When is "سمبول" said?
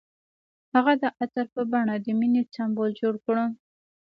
2.55-2.89